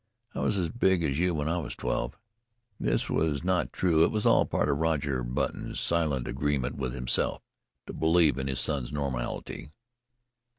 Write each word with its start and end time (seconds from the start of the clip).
"I 0.33 0.39
was 0.39 0.57
as 0.57 0.69
big 0.69 1.03
as 1.03 1.19
you 1.19 1.35
when 1.35 1.47
I 1.47 1.59
was 1.59 1.75
twelve." 1.75 2.17
This 2.79 3.07
was 3.07 3.43
not 3.43 3.71
true 3.71 4.03
it 4.03 4.09
was 4.09 4.25
all 4.25 4.47
part 4.47 4.67
of 4.67 4.79
Roger 4.79 5.23
Button's 5.23 5.79
silent 5.79 6.27
agreement 6.27 6.75
with 6.75 6.95
himself 6.95 7.43
to 7.85 7.93
believe 7.93 8.39
in 8.39 8.47
his 8.47 8.59
son's 8.59 8.91
normality. 8.91 9.69